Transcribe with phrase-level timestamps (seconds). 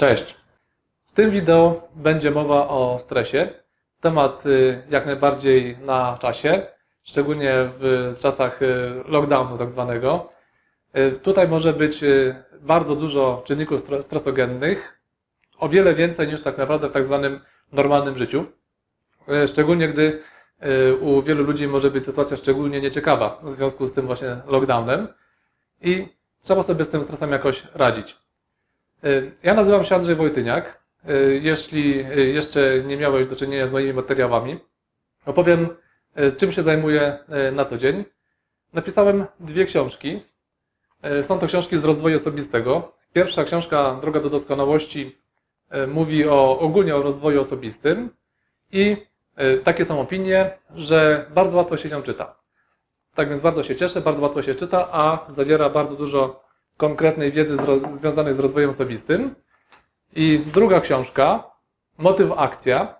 [0.00, 0.34] Cześć.
[1.06, 3.48] W tym wideo będzie mowa o stresie.
[4.00, 6.66] Temat y, jak najbardziej na czasie,
[7.02, 10.32] szczególnie w czasach y, lockdownu tak zwanego.
[10.96, 12.04] Y, Tutaj może być
[12.60, 15.00] bardzo dużo czynników stre- stresogennych,
[15.58, 17.40] o wiele więcej niż tak naprawdę w tak zwanym
[17.72, 18.44] normalnym życiu.
[19.46, 20.22] Szczególnie gdy
[21.00, 25.08] u wielu ludzi może być sytuacja szczególnie nieciekawa w związku z tym właśnie lockdownem
[25.82, 26.08] i
[26.42, 28.16] trzeba sobie z tym stresem jakoś radzić.
[29.04, 30.80] Y, Ja nazywam się Andrzej Wojtyniak.
[31.08, 34.58] Y, Jeśli y, jeszcze nie miałeś do czynienia z moimi materiałami,
[35.26, 35.68] opowiem,
[36.36, 37.18] czym się zajmuję
[37.52, 38.04] na co dzień.
[38.72, 40.22] Napisałem dwie książki.
[41.22, 42.92] Są to książki z rozwoju osobistego.
[43.12, 45.18] Pierwsza książka, Droga do doskonałości,
[45.88, 48.10] mówi o, ogólnie o rozwoju osobistym
[48.72, 48.96] i
[49.64, 52.36] takie są opinie, że bardzo łatwo się ją czyta.
[53.14, 56.49] Tak więc bardzo się cieszę, bardzo łatwo się czyta, a zawiera bardzo dużo
[56.80, 59.34] konkretnej wiedzy z związanej z rozwojem osobistym.
[60.14, 61.50] I druga książka,
[61.98, 62.94] Motyw Akcja,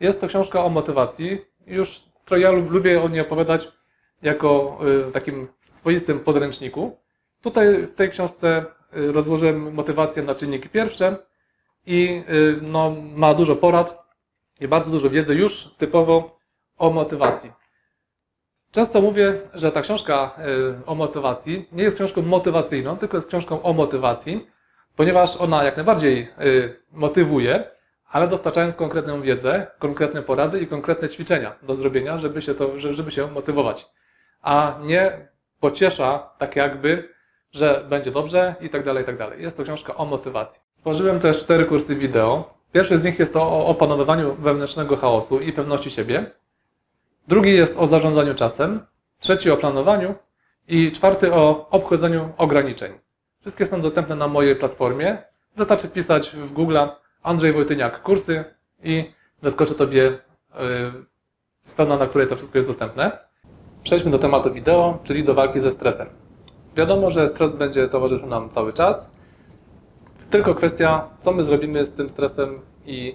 [0.00, 1.44] jest to książka o motywacji.
[1.66, 3.72] Już to ja lub- lubię o niej opowiadać
[4.22, 6.98] jako y, takim swoistym podręczniku.
[7.42, 8.64] Tutaj w tej książce
[8.96, 11.16] y, rozłożyłem motywację na czynniki pierwsze
[11.86, 14.02] i y, no, ma dużo porad
[14.60, 16.38] i bardzo dużo wiedzy już typowo
[16.78, 17.50] o motywacji.
[18.72, 20.30] Często mówię, że ta książka
[20.82, 24.46] y, o motywacji nie jest książką motywacyjną, tylko jest książką o motywacji,
[24.96, 27.64] ponieważ ona jak najbardziej y, motywuje,
[28.10, 32.94] ale dostarczając konkretną wiedzę, konkretne porady i konkretne ćwiczenia do zrobienia, żeby się, to, że-
[32.94, 33.86] żeby się motywować.
[34.42, 35.28] A nie
[35.60, 37.08] pociesza tak jakby,
[37.52, 39.42] że będzie dobrze i tak dalej, i tak dalej.
[39.42, 40.62] Jest to książka o motywacji.
[40.78, 42.54] Stworzyłem też cztery kursy wideo.
[42.72, 46.30] Pierwszy z nich jest to o opanowywaniu wewnętrznego chaosu i pewności siebie.
[47.28, 48.80] Drugi jest o zarządzaniu czasem,
[49.18, 50.14] trzeci o planowaniu
[50.68, 52.92] i czwarty o obchodzeniu ograniczeń.
[53.40, 55.18] Wszystkie są dostępne na mojej platformie.
[55.56, 56.78] Wystarczy wpisać w Google
[57.22, 58.44] Andrzej Wojtyniak kursy
[58.82, 59.10] i
[59.42, 60.18] wyskoczy Tobie yy,
[61.62, 63.18] strona, na której to wszystko jest dostępne.
[63.82, 66.08] Przejdźmy do tematu wideo, czyli do walki ze stresem.
[66.76, 69.16] Wiadomo, że stres będzie towarzyszył nam cały czas.
[70.30, 73.14] Tylko kwestia, co my zrobimy z tym stresem i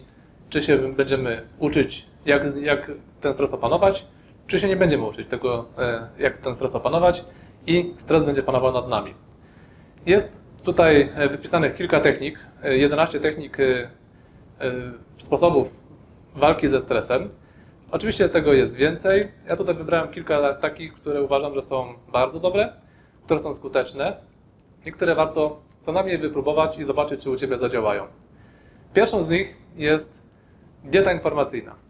[0.49, 2.91] czy się będziemy uczyć, jak, jak
[3.21, 4.05] ten stres opanować,
[4.47, 7.25] czy się nie będziemy uczyć tego, e, jak ten stres opanować
[7.67, 9.13] i stres będzie panował nad nami.
[10.05, 13.89] Jest tutaj e, wypisanych kilka technik, e, 11 technik, e, e,
[15.17, 15.79] sposobów
[16.35, 17.29] walki ze stresem.
[17.91, 19.31] Oczywiście tego jest więcej.
[19.47, 22.73] Ja tutaj wybrałem kilka takich, które uważam, że są bardzo dobre,
[23.25, 24.17] które są skuteczne
[24.85, 28.03] i które warto co najmniej wypróbować i zobaczyć, czy u Ciebie zadziałają.
[28.93, 30.21] Pierwszą z nich jest
[30.83, 31.86] dieta informacyjna.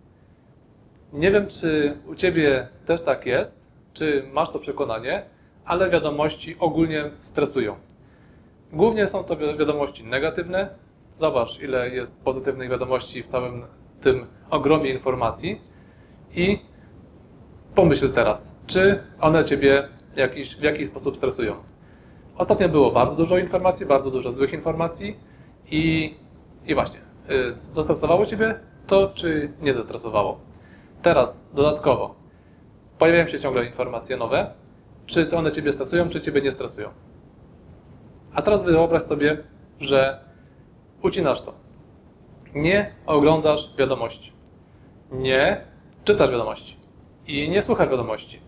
[1.14, 3.60] Nie wiem, czy u Ciebie też tak jest,
[3.94, 5.24] czy masz to przekonanie,
[5.66, 7.76] ale wiadomości ogólnie stresują.
[8.74, 10.70] Głównie są to wi- wiadomości negatywne.
[11.16, 13.66] Zobacz, ile jest pozytywnych wiadomości w całym
[14.02, 15.62] tym ogromie informacji
[16.36, 16.60] i
[17.76, 21.56] pomyśl teraz, czy one Ciebie jakiś, w jakiś sposób stresują.
[22.38, 25.20] Ostatnio było bardzo dużo informacji, bardzo dużo złych informacji
[25.72, 26.16] i,
[26.66, 30.47] i właśnie, y, zestresowało Ciebie to, czy nie zestresowało?
[31.02, 32.16] Teraz dodatkowo
[32.98, 34.54] pojawiają się ciągle informacje nowe,
[35.06, 36.90] czy one Ciebie stresują, czy Ciebie nie stresują.
[38.34, 39.38] A teraz wyobraź sobie,
[39.80, 40.20] że
[41.02, 41.54] ucinasz to.
[42.56, 44.34] Nie oglądasz wiadomości.
[45.12, 45.62] Nie
[46.04, 46.78] czytasz wiadomości.
[47.28, 48.40] I nie słuchasz wiadomości.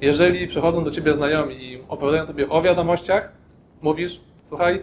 [0.00, 3.32] Jeżeli przychodzą do Ciebie znajomi i opowiadają Tobie o wiadomościach,
[3.82, 4.82] mówisz, słuchaj,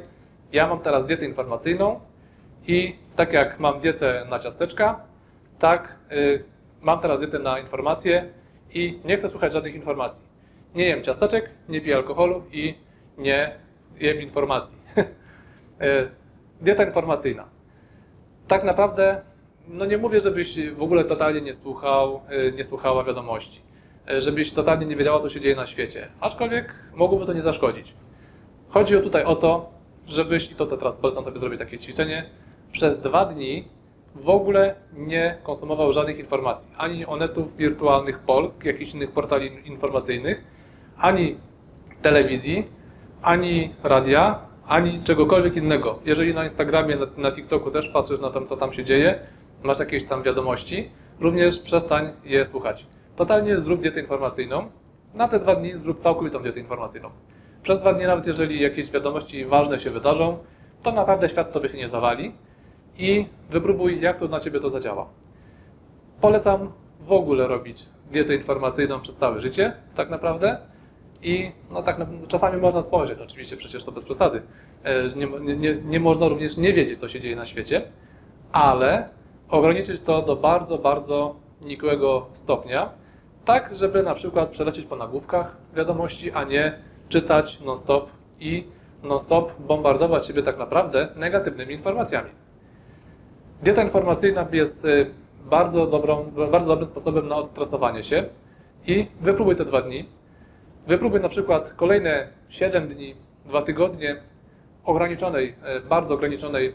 [0.51, 1.99] ja mam teraz dietę informacyjną
[2.67, 4.99] i tak jak mam dietę na ciasteczka,
[5.59, 6.43] tak y,
[6.83, 8.29] mam teraz dietę na informacje
[8.73, 10.23] i nie chcę słuchać żadnych informacji.
[10.75, 12.75] Nie jem ciasteczek, nie piję alkoholu i
[13.17, 13.51] nie
[13.99, 14.77] jem informacji.
[14.97, 15.03] Y,
[16.66, 17.45] dieta informacyjna.
[18.47, 19.21] Tak naprawdę,
[19.67, 23.61] no nie mówię, żebyś w ogóle totalnie nie słuchał, y, nie słuchała wiadomości,
[24.11, 27.94] y, żebyś totalnie nie wiedziała, co się dzieje na świecie, aczkolwiek mogłoby to nie zaszkodzić.
[28.69, 29.71] Chodzi tutaj o to,
[30.07, 32.29] żebyś, i to, teraz polecam Tobie zrobić takie ćwiczenie,
[32.71, 33.68] przez dwa dni
[34.15, 40.44] w ogóle nie konsumował żadnych informacji, ani onetów wirtualnych Polsk, jakichś innych portali informacyjnych,
[40.98, 41.38] ani
[42.01, 42.68] telewizji,
[43.21, 46.00] ani radia, ani czegokolwiek innego.
[46.06, 49.19] Jeżeli na Instagramie, na, na TikToku też patrzysz na to, co tam się dzieje,
[49.63, 50.89] masz jakieś tam wiadomości,
[51.19, 52.86] również przestań je słuchać.
[53.16, 54.69] Totalnie zrób dietę informacyjną.
[55.13, 57.09] Na te dwa dni zrób całkowitą dietę informacyjną.
[57.63, 60.38] Przez dwa dni, nawet jeżeli jakieś wiadomości ważne się wydarzą,
[60.83, 62.33] to naprawdę świat tobie się nie zawali
[62.98, 65.07] i wypróbuj, jak to na ciebie to zadziała.
[66.22, 70.57] Polecam w ogóle robić dietę informacyjną przez całe życie, tak naprawdę.
[71.24, 71.98] I no tak,
[72.28, 74.42] czasami można spojrzeć, oczywiście przecież to bez przesady,
[74.84, 77.81] e, nie, nie, nie, nie można również nie wiedzieć, co się dzieje na świecie,
[78.51, 79.10] ale
[79.50, 81.36] ograniczyć to do bardzo, bardzo
[81.66, 82.90] nikłego stopnia,
[83.45, 86.80] tak żeby na przykład przelecieć po nagłówkach wiadomości, a nie
[87.10, 88.10] czytać non-stop
[88.40, 88.68] i
[89.04, 92.30] non-stop bombardować siebie tak naprawdę negatywnymi informacjami.
[93.63, 95.12] Dieta informacyjna jest y,
[95.50, 98.25] bardzo, dobrą, bardzo dobrym sposobem na odstresowanie się
[98.88, 100.06] i wypróbuj te dwa dni.
[100.88, 103.15] Wypróbuj na przykład kolejne 7 dni,
[103.45, 104.15] 2 tygodnie
[104.86, 106.74] ograniczonej, y, bardzo ograniczonej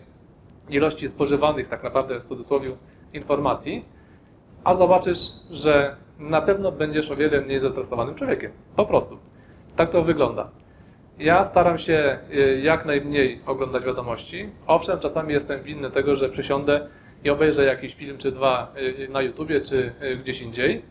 [0.68, 2.70] ilości spożywanych tak naprawdę w cudzysłowie
[3.12, 3.84] informacji,
[4.64, 5.18] a zobaczysz,
[5.50, 8.52] że na pewno będziesz o wiele mniej zestresowanym człowiekiem.
[8.76, 9.18] Po prostu.
[9.76, 10.50] Tak to wygląda.
[11.18, 14.50] Ja staram się y, jak najmniej oglądać wiadomości.
[14.66, 16.88] Owszem, czasami jestem winny tego, że przysiądę
[17.24, 20.82] i obejrzę jakiś film czy dwa y, na YouTubie czy y, gdzieś indziej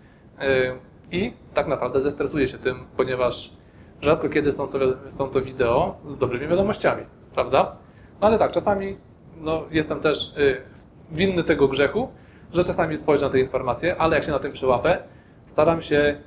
[1.11, 3.51] i tak naprawdę zestresuję się tym, ponieważ
[4.01, 4.79] rzadko kiedy są to,
[5.09, 7.03] są to wideo z dobrymi wiadomościami,
[7.33, 7.75] prawda?
[8.21, 8.97] No ale tak, czasami
[9.37, 10.33] no, jestem też
[11.11, 12.11] winny tego grzechu,
[12.53, 14.97] że czasami spojrzę na te informacje, ale jak się na tym przyłapę,
[15.45, 16.17] staram się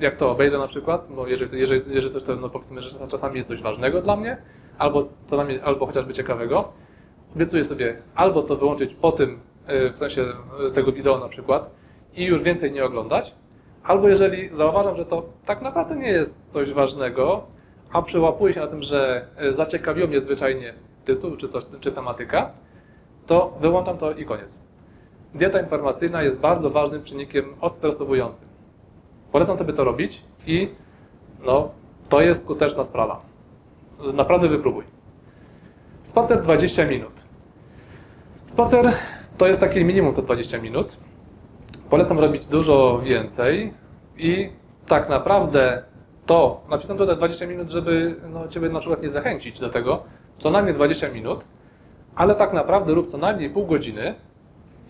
[0.00, 3.36] jak to obejrzę na przykład, bo jeżeli, jeżeli, jeżeli coś to no powiedzmy, że czasami
[3.36, 4.36] jest coś ważnego dla mnie,
[4.78, 6.72] albo, co dla mnie, albo chociażby ciekawego,
[7.36, 10.22] obiecuję sobie albo to wyłączyć po tym, y, w sensie
[10.68, 11.70] y, tego wideo na przykład
[12.16, 13.34] i już więcej nie oglądać,
[13.84, 17.46] albo jeżeli zauważam, że to tak naprawdę nie jest coś ważnego,
[17.92, 20.74] a przyłapuję się na tym, że y, zaciekawiło mnie zwyczajnie
[21.04, 22.50] tytuł czy, coś, czy tematyka,
[23.26, 24.58] to wyłączam to i koniec.
[25.34, 28.49] Dieta informacyjna jest bardzo ważnym czynnikiem odstresowującym.
[29.32, 30.68] Polecam Tobie to robić i
[31.46, 31.70] no,
[32.08, 33.20] to jest skuteczna sprawa.
[34.14, 34.84] Naprawdę wypróbuj.
[36.02, 37.12] Spacer 20 minut.
[38.46, 38.92] Spacer
[39.38, 40.96] to jest takie minimum to 20 minut.
[41.90, 43.72] Polecam robić dużo więcej
[44.18, 44.50] i
[44.86, 45.82] tak naprawdę
[46.26, 50.02] to, napisałem tutaj 20 minut, żeby no, Ciebie na przykład nie zachęcić do tego,
[50.38, 51.44] co najmniej 20 minut,
[52.14, 54.14] ale tak naprawdę rób co najmniej pół godziny,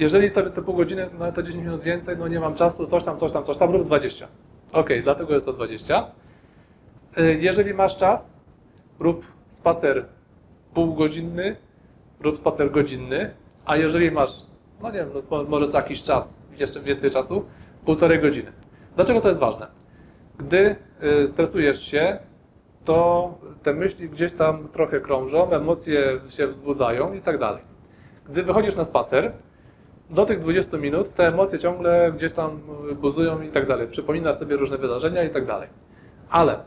[0.00, 3.18] jeżeli te pół godziny, no to 10 minut więcej, no nie mam czasu, coś tam,
[3.18, 4.28] coś tam, coś tam, rób 20.
[4.72, 6.06] Ok, dlatego jest to 20.
[7.18, 8.40] Y, jeżeli masz czas,
[8.98, 10.04] rób spacer
[10.74, 11.56] półgodzinny,
[12.20, 13.30] rób spacer godzinny,
[13.64, 14.30] a jeżeli masz,
[14.82, 17.44] no nie wiem, no może co jakiś czas, jeszcze więcej czasu,
[17.84, 18.52] półtorej godziny.
[18.96, 19.66] Dlaczego to jest ważne?
[20.38, 20.76] Gdy
[21.24, 22.18] y, stresujesz się,
[22.84, 23.30] to
[23.62, 27.62] te myśli gdzieś tam trochę krążą, emocje się wzbudzają i tak dalej.
[28.28, 29.32] Gdy wychodzisz na spacer,
[30.10, 32.60] do tych 20 minut te emocje ciągle gdzieś tam
[32.94, 33.88] buzują i tak dalej.
[33.88, 35.68] Przypominasz sobie różne wydarzenia i tak dalej.
[36.30, 36.58] Ale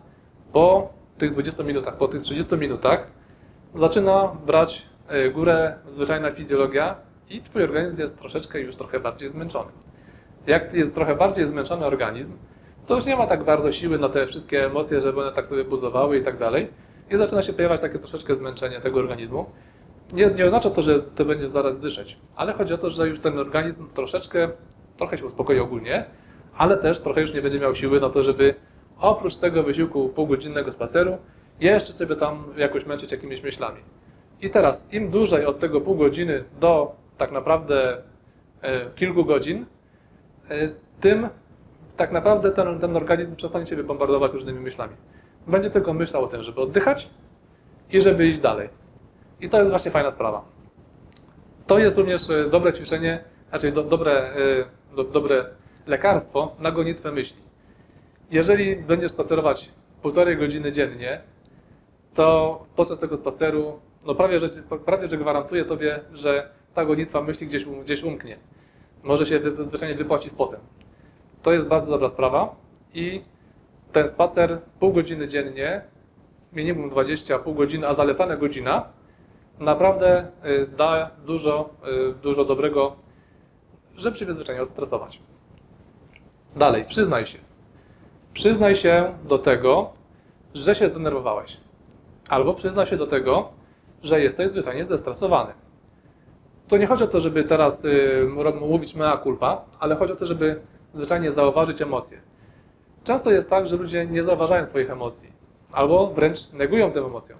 [0.54, 3.08] po tych 20 minutach, po tych 30 minutach
[3.76, 6.96] zaczyna brać e, górę zwyczajna fizjologia
[7.30, 9.72] i Twój organizm jest troszeczkę już trochę bardziej zmęczony.
[10.48, 12.38] Jak jest trochę bardziej zmęczony organizm,
[12.88, 15.64] to już nie ma tak bardzo siły na te wszystkie emocje, żeby one tak sobie
[15.64, 16.68] buzowały i tak dalej.
[17.12, 19.46] I zaczyna się pojawiać takie troszeczkę zmęczenie tego organizmu
[20.14, 23.20] nie, nie oznacza to, że to będzie zaraz dyszeć, ale chodzi o to, że już
[23.20, 24.50] ten organizm troszeczkę,
[24.98, 26.06] trochę się uspokoi ogólnie,
[26.58, 28.56] ale też trochę już nie będzie miał siły na to, żeby
[29.00, 31.18] oprócz tego wysiłku półgodzinnego spaceru
[31.60, 33.80] jeszcze sobie tam jakoś męczyć jakimiś myślami.
[34.42, 37.98] I teraz im dłużej od tego pół godziny do tak naprawdę
[38.62, 39.66] e, kilku godzin,
[40.50, 40.70] e,
[41.02, 41.30] tym
[41.98, 44.94] tak naprawdę ten, ten organizm przestanie się bombardować różnymi myślami.
[45.48, 47.10] Będzie tylko myślał o tym, żeby oddychać
[47.92, 48.70] i żeby iść dalej.
[49.44, 50.46] I to jest właśnie fajna sprawa.
[51.68, 55.46] To jest również e, dobre ćwiczenie, znaczy do, dobre, e, do, dobre
[55.88, 57.42] lekarstwo na gonitwę myśli.
[58.32, 59.70] Jeżeli będziesz spacerować
[60.02, 61.22] półtorej godziny dziennie,
[62.14, 64.50] to podczas tego spaceru, no prawie że,
[64.86, 68.38] prawie, że gwarantuję Tobie, że ta gonitwa myśli gdzieś, gdzieś umknie.
[69.04, 70.60] Może się zwyczajnie wypłaci z potem.
[71.42, 72.56] To jest bardzo dobra sprawa
[72.94, 73.22] i
[73.92, 75.82] ten spacer pół godziny dziennie,
[76.54, 78.90] minimum 20, pół godziny, a zalecana godzina,
[79.60, 81.70] naprawdę y, da dużo,
[82.10, 82.96] y, dużo dobrego,
[83.96, 85.20] żeby się zwyczajnie odstresować.
[86.56, 87.40] Dalej, przyznaj się.
[88.34, 89.90] Przyznaj się do tego,
[90.54, 91.58] że się zdenerwowałeś.
[92.30, 93.50] Albo przyznaj się do tego,
[94.04, 95.54] że jesteś zwyczajnie zestresowany.
[96.68, 98.28] To nie chodzi o to, żeby teraz y,
[98.60, 100.62] mówić mea culpa, ale chodzi o to, żeby
[100.94, 102.22] zwyczajnie zauważyć emocje.
[103.04, 105.32] Często jest tak, że ludzie nie zauważają swoich emocji,
[105.72, 107.40] albo wręcz negują tym emocjom.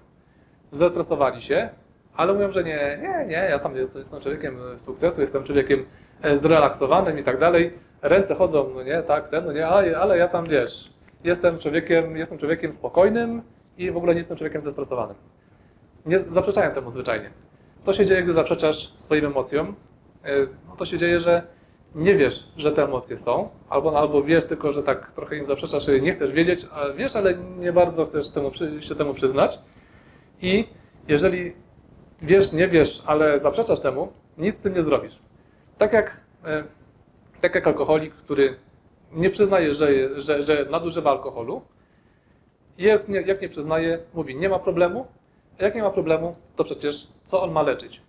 [0.72, 1.70] Zestresowali się,
[2.16, 5.84] ale mówią, że nie, nie, nie, ja tam jestem człowiekiem sukcesu, jestem człowiekiem
[6.22, 7.72] e, zrelaksowanym i tak dalej.
[8.02, 10.94] Ręce chodzą, no nie, tak, ten, no nie, ale, ale ja tam wiesz,
[11.24, 13.42] jestem człowiekiem, jestem człowiekiem spokojnym
[13.78, 15.16] i w ogóle nie jestem człowiekiem zestresowanym.
[16.06, 17.30] Nie zaprzeczają temu zwyczajnie.
[17.82, 19.74] Co się dzieje, gdy zaprzeczasz swoim emocjom?
[20.24, 20.30] E,
[20.68, 21.42] no to się dzieje, że
[21.94, 25.86] nie wiesz, że te emocje są, albo, albo wiesz tylko, że tak trochę im zaprzeczasz,
[26.02, 29.58] nie chcesz wiedzieć, a wiesz, ale nie bardzo chcesz temu, się temu przyznać.
[30.42, 30.68] I
[31.08, 31.52] jeżeli
[32.24, 35.18] wiesz, nie wiesz, ale zaprzeczasz temu, nic z tym nie zrobisz.
[35.78, 36.64] Tak jak, e,
[37.40, 38.56] tak jak alkoholik, który
[39.12, 41.62] nie przyznaje, że, że, że nadużywa alkoholu,
[42.78, 45.06] jak nie, jak nie przyznaje, mówi, nie ma problemu,
[45.60, 48.02] a jak nie ma problemu, to przecież co on ma leczyć?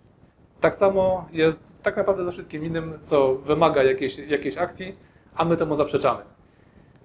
[0.60, 4.96] Tak samo jest tak naprawdę ze wszystkim innym, co wymaga jakiejś, jakiejś akcji,
[5.34, 6.22] a my temu zaprzeczamy.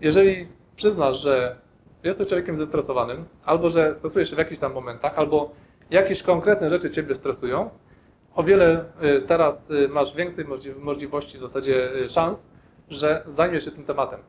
[0.01, 1.56] Jeżeli przyznasz, że
[2.03, 5.51] jesteś człowiekiem zestresowanym, albo że stresujesz się w jakichś tam momentach, albo
[5.92, 7.70] jakieś konkretne rzeczy Ciebie stresują,
[8.36, 12.50] o wiele y, teraz y, masz więcej możli- możliwości, w zasadzie y, szans,
[12.90, 14.20] że zajmiesz się tym tematem.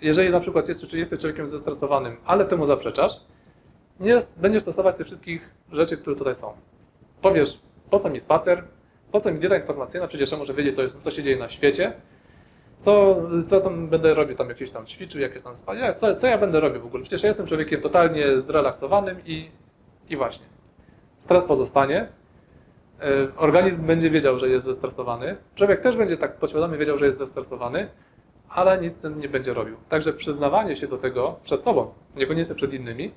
[0.00, 3.12] Jeżeli na przykład jesteś, jesteś człowiekiem zestresowanym, ale temu zaprzeczasz,
[4.00, 6.52] nie będziesz stosować tych wszystkich rzeczy, które tutaj są.
[7.22, 8.64] Powiesz, po co mi spacer,
[9.12, 11.92] po co mi dieta informacyjna, przecież ja muszę wiedzieć, co, co się dzieje na świecie,
[12.78, 13.16] co,
[13.46, 16.60] co tam będę robił, tam jakieś tam ćwiczył, jakieś tam spać, co, co ja będę
[16.60, 17.02] robił w ogóle.
[17.02, 19.50] Przecież ja jestem człowiekiem totalnie zrelaksowanym i,
[20.08, 20.46] i właśnie.
[21.26, 22.08] Stres pozostanie,
[23.00, 27.18] e, organizm będzie wiedział, że jest zestresowany, człowiek też będzie tak podświadomie wiedział, że jest
[27.18, 27.88] zestresowany,
[28.48, 29.76] ale nic z tym nie będzie robił.
[29.88, 33.12] Także przyznawanie się do tego przed sobą, niekoniecznie przed innymi,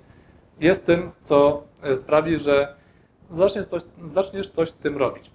[0.60, 2.75] jest tym, co e, sprawi, że
[3.32, 5.32] zaczniesz coś, zaczniesz coś z tym robić.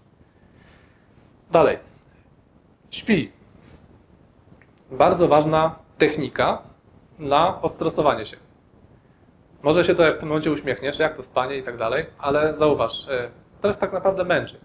[1.50, 1.78] Dalej.
[2.90, 3.32] Śpi.
[4.90, 6.62] Bardzo ważna technika
[7.18, 8.43] na odstresowanie się.
[9.64, 13.08] Może się to w tym momencie uśmiechniesz, jak to spanie i tak dalej, ale zauważ,
[13.08, 14.56] e, stres tak naprawdę męczy.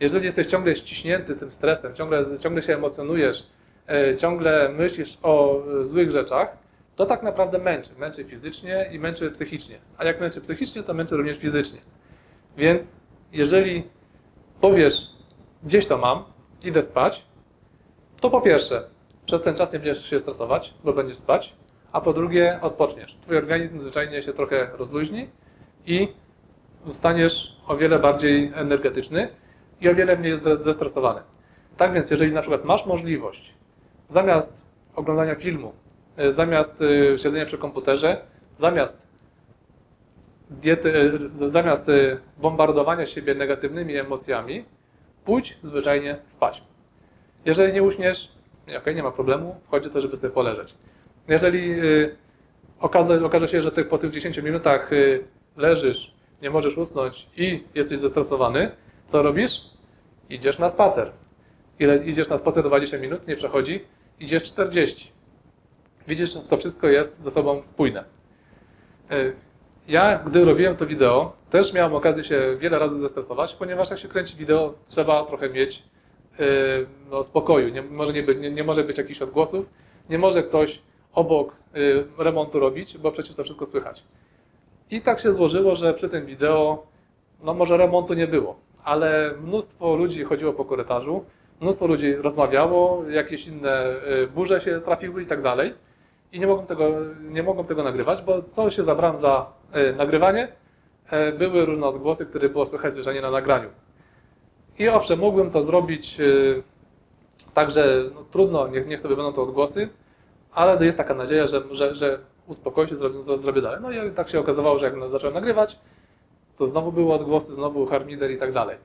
[0.00, 3.46] Jeżeli jesteś ciągle ściśnięty tym stresem, ciągle, ciągle się emocjonujesz,
[3.88, 6.56] e, ciągle myślisz o e, złych rzeczach,
[6.96, 7.90] to tak naprawdę męczy.
[7.98, 9.78] Męczy fizycznie i męczy psychicznie.
[9.96, 11.78] A jak męczy psychicznie, to męczy również fizycznie.
[12.56, 13.00] Więc
[13.32, 13.82] jeżeli
[14.60, 15.10] powiesz,
[15.62, 16.24] gdzieś to mam,
[16.64, 17.24] idę spać,
[18.20, 18.82] to po pierwsze,
[19.26, 21.54] przez ten czas nie będziesz się stresować, bo będziesz spać,
[21.92, 23.14] a po drugie, odpoczniesz.
[23.16, 25.28] Twój organizm zwyczajnie się trochę rozluźni
[25.86, 26.08] i
[26.92, 29.28] staniesz o wiele bardziej energetyczny
[29.80, 31.20] i o wiele mniej zestresowany.
[31.76, 33.54] Tak więc, jeżeli na przykład masz możliwość,
[34.08, 34.62] zamiast
[34.96, 35.72] oglądania filmu,
[36.20, 38.20] y, zamiast y, siedzenia przy komputerze,
[38.54, 39.02] zamiast
[40.50, 41.86] diety, z- zamiast
[42.38, 44.64] bombardowania siebie negatywnymi emocjami,
[45.24, 46.62] pójdź zwyczajnie spać.
[47.44, 48.32] Jeżeli nie uśniesz,
[48.68, 50.74] nie, okej, nie ma problemu, chodzi o to, żeby sobie poleżeć.
[51.28, 52.16] Jeżeli y,
[52.80, 55.24] okaże, okaże się, że ty po tych 10 minutach y,
[55.56, 58.70] leżysz, nie możesz usnąć i jesteś zestresowany,
[59.06, 59.60] co robisz?
[60.30, 61.12] Idziesz na spacer.
[61.78, 63.84] Ile idziesz na spacer 20 minut, nie przechodzi,
[64.20, 65.12] idziesz 40.
[66.08, 68.04] Widzisz, to wszystko jest ze sobą spójne.
[69.12, 69.32] Y,
[69.88, 74.08] Ja, gdy robiłem to wideo, też miałem okazję się wiele razy zestresować, ponieważ jak się
[74.08, 75.82] kręci wideo, trzeba trochę mieć
[77.10, 77.68] no, spokoju.
[77.68, 79.70] Nie może, nie, nie, nie może być jakichś odgłosów,
[80.10, 80.82] nie może ktoś
[81.18, 84.02] obok yy, remontu robić, bo przecież to wszystko słychać.
[84.90, 86.86] I tak się złożyło, że przy tym wideo,
[87.42, 91.24] no może remontu nie było, ale mnóstwo ludzi chodziło po korytarzu,
[91.60, 95.74] mnóstwo ludzi rozmawiało, jakieś inne yy, burze się trafiły i tak dalej.
[96.32, 96.90] I nie mogłem tego,
[97.30, 100.48] nie mogłem tego nagrywać, bo co się zabrałem za e, nagrywanie,
[101.38, 103.68] były różne odgłosy, które było słychać zwyczajnie na nagraniu.
[104.78, 106.24] I owszem, mógłbym to zrobić e,
[107.54, 109.88] tak, że no, trudno, niech, niech sobie będą to odgłosy,
[110.58, 113.80] ale jest taka nadzieja, że, że, że uspokoi się, zrobię, zrobię dalej.
[113.82, 115.78] No i tak się okazało, że jak zacząłem nagrywać,
[116.56, 118.76] to znowu były odgłosy, znowu harmider i tak dalej.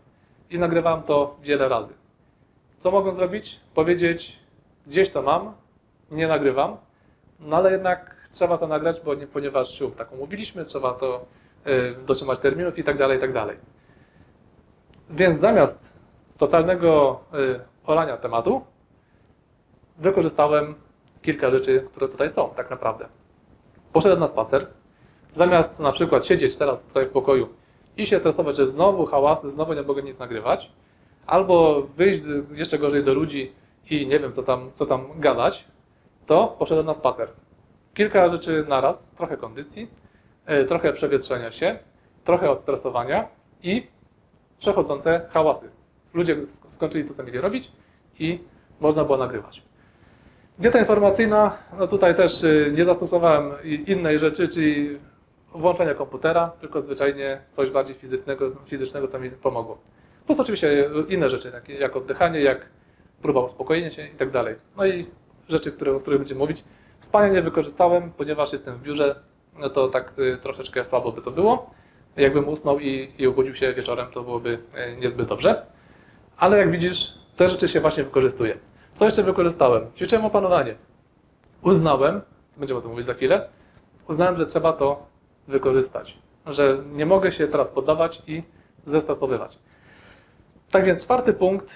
[0.50, 1.94] I nagrywałem to wiele razy.
[2.80, 3.60] Co mogłem zrobić?
[3.74, 4.40] Powiedzieć,
[4.88, 5.54] gdzieś to mam,
[6.12, 6.78] nie nagrywam,
[7.40, 11.26] no ale jednak trzeba to nagrać, bo nie, ponieważ się tak umówiliśmy, trzeba to
[11.68, 13.58] y, dotrzymać terminów i tak dalej, i tak dalej.
[15.10, 15.94] Więc zamiast
[16.38, 18.62] totalnego y, olania tematu,
[19.98, 20.76] wykorzystałem
[21.24, 23.06] kilka rzeczy, które tutaj są tak naprawdę.
[23.94, 24.68] Poszedłem na spacer,
[25.34, 27.50] zamiast na przykład siedzieć teraz tutaj w pokoju
[27.98, 30.72] i się stresować, że znowu hałasy, znowu nie mogę nic nagrywać,
[31.26, 33.52] albo wyjść jeszcze gorzej do ludzi
[33.90, 35.66] i nie wiem, co tam, co tam gadać,
[36.26, 37.28] to poszedłem na spacer.
[37.94, 39.88] Kilka rzeczy naraz, trochę kondycji,
[40.46, 41.80] e, trochę przewietrzenia się,
[42.24, 43.28] trochę odstresowania
[43.64, 43.88] i
[44.60, 45.72] przechodzące hałasy.
[46.14, 47.72] Ludzie sk- skończyli to, co mieli robić
[48.20, 48.40] i
[48.80, 49.64] można było nagrywać.
[50.60, 53.52] Dieta informacyjna, no tutaj też y, nie zastosowałem
[53.88, 55.00] innej rzeczy, czyli
[55.56, 59.78] włączenia komputera, tylko zwyczajnie coś bardziej fizycznego, fizycznego co mi pomogło.
[60.26, 62.66] Plus oczywiście inne rzeczy, takie jak oddychanie, jak
[63.22, 64.56] próba uspokojenia się i tak dalej.
[64.78, 65.08] No i
[65.50, 66.64] rzeczy, które, o których będziemy mówić.
[67.02, 69.16] Spania nie wykorzystałem, ponieważ jestem w biurze,
[69.60, 71.72] no to tak y, troszeczkę słabo by to było.
[72.18, 75.66] Jakbym usnął i, i obudził się wieczorem, to byłoby y, niezbyt dobrze.
[76.38, 78.58] Ale jak widzisz, te rzeczy się właśnie wykorzystuje.
[78.96, 79.92] Co jeszcze wykorzystałem?
[79.96, 80.76] Ćwiczyłem opanowanie.
[81.62, 82.22] Uznałem,
[82.58, 83.50] będziemy o tym mówić za chwilę,
[84.10, 85.06] uznałem, że trzeba to
[85.48, 86.18] wykorzystać.
[86.46, 88.44] że nie mogę się teraz poddawać i
[88.86, 89.60] zestresowywać.
[90.72, 91.74] Tak więc czwarty punkt,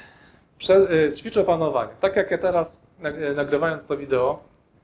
[0.69, 1.91] y, ćwiczę opanowanie.
[2.00, 2.83] Tak jak ja teraz
[3.31, 4.39] y, nagrywając to wideo,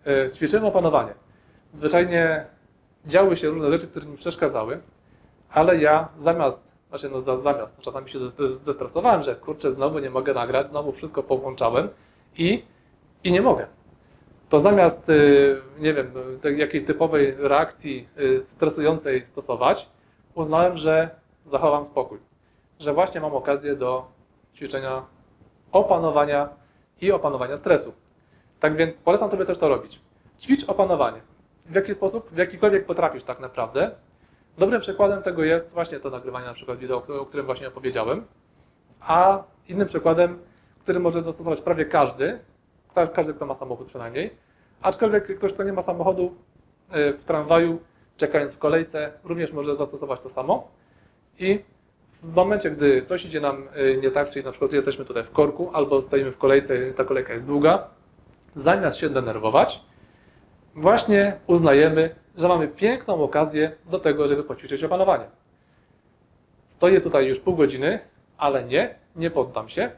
[0.07, 1.13] y, ćwiczyłem opanowanie.
[1.71, 2.45] Zwyczajnie
[3.05, 4.79] działy się różne rzeczy, które mi przeszkadzały,
[5.49, 10.09] ale ja zamiast, znaczy no za, zamiast, czasami się zes- zestresowałem, że kurczę, znowu nie
[10.09, 11.89] mogę nagrać, znowu wszystko powłączałem
[12.37, 12.63] i,
[13.23, 13.67] i nie mogę.
[14.49, 16.11] To zamiast, y, nie wiem,
[16.41, 19.89] tej jakiejś typowej reakcji y, stresującej stosować,
[20.35, 21.09] uznałem, że
[21.45, 22.19] zachowam spokój.
[22.79, 24.07] Że właśnie mam okazję do
[24.55, 25.05] ćwiczenia
[25.71, 26.49] opanowania
[27.01, 27.93] i opanowania stresu.
[28.59, 29.99] Tak więc polecam Tobie też to robić.
[30.39, 31.21] Ćwicz opanowanie.
[31.65, 32.29] W jaki sposób?
[32.31, 33.91] W jakikolwiek potrafisz tak naprawdę.
[34.57, 38.25] Dobrym przykładem tego jest właśnie to nagrywanie na przykład wideo, o którym właśnie opowiedziałem.
[38.99, 40.39] A innym przykładem,
[40.83, 42.39] który może zastosować prawie każdy,
[42.95, 44.29] ka- każdy, kto ma samochód przynajmniej,
[44.81, 46.35] aczkolwiek ktoś, kto nie ma samochodu
[46.95, 47.79] y, w tramwaju,
[48.17, 50.67] czekając w kolejce, również może zastosować to samo.
[51.39, 51.59] I
[52.23, 55.31] w momencie, gdy coś idzie nam y, nie tak, czyli na przykład jesteśmy tutaj w
[55.31, 57.87] korku, albo stoimy w kolejce i ta kolejka jest długa,
[58.55, 59.81] zamiast się denerwować,
[60.75, 65.25] właśnie uznajemy, że mamy piękną okazję do tego, żeby poćwiczyć opanowanie.
[66.67, 67.99] Stoję tutaj już pół godziny,
[68.37, 69.91] ale nie, nie poddam się.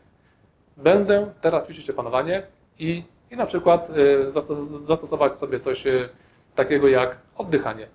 [0.78, 2.44] Będę teraz ćwiczyć opanowanie
[2.80, 6.10] i, i na przykład y, zastos- zastosować sobie coś y,
[6.56, 7.88] takiego jak oddychanie.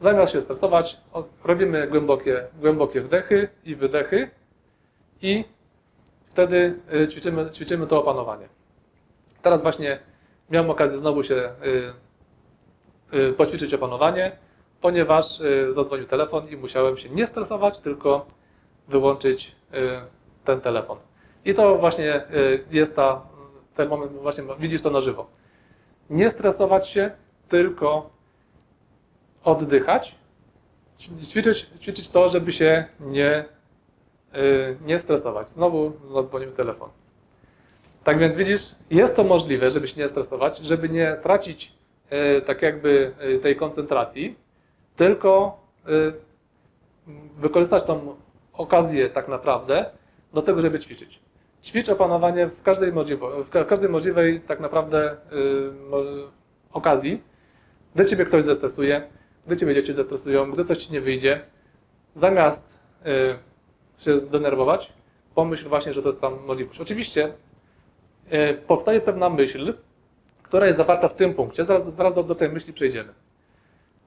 [0.00, 1.00] Zamiast się stresować,
[1.44, 4.30] robimy głębokie, głębokie wdechy i wydechy
[5.22, 5.44] i
[6.26, 8.48] wtedy y, ćwiczymy, ćwiczymy to opanowanie.
[9.42, 9.98] Teraz właśnie
[10.50, 11.50] miałem okazję znowu się
[13.36, 14.32] poćwiczyć opanowanie,
[14.80, 15.42] ponieważ
[15.74, 18.26] zadzwonił telefon i musiałem się nie stresować, tylko
[18.88, 19.56] wyłączyć
[20.44, 20.98] ten telefon.
[21.44, 23.22] I to właśnie y, jest ta,
[23.76, 25.26] ten moment, właśnie widzisz to na żywo.
[26.10, 27.10] Nie stresować się,
[27.48, 28.10] tylko
[29.44, 30.14] oddychać,
[31.24, 33.44] ćwiczyć, ćwiczyć to, żeby się nie,
[34.34, 35.50] y, nie stresować.
[35.50, 36.88] Znowu zadzwonił telefon.
[38.04, 41.72] Tak więc widzisz, jest to możliwe, żeby się nie stresować, żeby nie tracić
[42.38, 44.36] y, tak jakby tej koncentracji,
[44.96, 45.60] tylko
[47.36, 48.16] wykorzystać tą
[48.52, 49.90] okazję tak naprawdę
[50.32, 51.20] do tego, żeby ćwiczyć.
[51.62, 55.16] Ćwicz opanowanie w każdej, możliwo, w ka- każdej możliwej tak naprawdę y,
[55.90, 56.30] mo-
[56.72, 57.22] okazji,
[57.94, 59.02] gdy Ciebie ktoś zestresuje,
[59.46, 61.40] gdy Ciebie dzieci zestresują, gdy coś Ci nie wyjdzie,
[62.14, 62.78] zamiast
[63.98, 64.92] y, się denerwować,
[65.34, 66.80] pomyśl właśnie, że to jest tam możliwość.
[66.80, 67.32] Oczywiście
[68.32, 69.74] y, powstaje pewna myśl,
[70.42, 73.12] która jest zawarta w tym punkcie, zaraz, zaraz do, do tej myśli przejdziemy.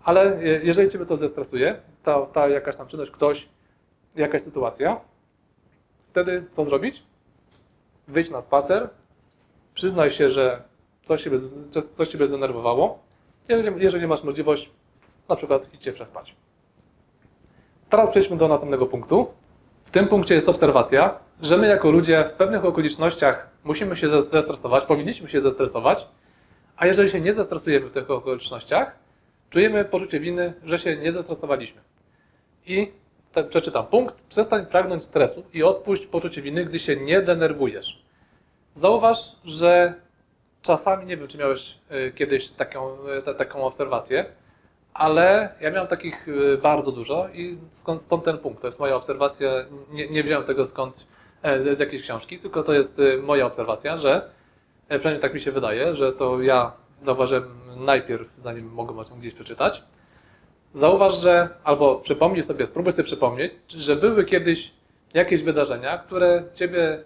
[0.04, 3.50] Ale jeżeli Ciebie to zestresuje, ta, ta jakaś tam czynność, ktoś,
[4.16, 5.02] jakaś sytuacja,
[6.12, 7.04] wtedy co zrobić?
[8.08, 8.90] Wyjdź na spacer,
[9.74, 10.62] przyznaj się, że
[11.08, 11.28] coś
[11.70, 13.00] coś- coś ciebie zdenerwowało.
[13.50, 14.70] Jeżeli, jeżeli masz możliwość,
[15.30, 16.36] na przykład idźcie przespać.
[17.90, 19.34] Teraz przejdźmy do następnego punktu.
[19.86, 24.32] W tym punkcie jest obserwacja, że my jako ludzie w pewnych okolicznościach musimy się zes-
[24.32, 26.08] zestresować, powinniśmy się zestresować,
[26.78, 28.96] a jeżeli się nie zestresujemy w tych okolicznościach,
[29.50, 31.82] czujemy poczucie winy, że się nie zestresowaliśmy.
[32.66, 32.92] I
[33.34, 34.16] te, przeczytam punkt.
[34.30, 38.04] Przestań pragnąć stresu i odpuść poczucie winy, gdy się nie denerwujesz.
[38.76, 39.94] Zauważ, że
[40.62, 44.26] czasami, nie wiem, czy miałeś y, kiedyś taką, y, ta- taką obserwację,
[44.94, 48.62] ale ja miałem takich y, bardzo dużo i skąd stąd ten punkt?
[48.62, 49.50] To jest moja obserwacja,
[49.92, 51.08] nie, nie wziąłem tego skąd
[51.42, 54.30] e, z, z jakiejś książki, tylko to jest moja obserwacja, że
[54.90, 57.44] e, przynajmniej tak mi się wydaje, że to ja zauważyłem
[57.78, 59.84] najpierw, zanim mogłem o tym gdzieś przeczytać.
[60.74, 64.72] Zauważ, że, albo przypomnij sobie, spróbuj sobie przypomnieć, że były kiedyś
[65.14, 67.04] jakieś wydarzenia, które Ciebie